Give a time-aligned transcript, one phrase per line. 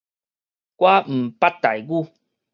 [0.03, 0.11] 我毋捌台語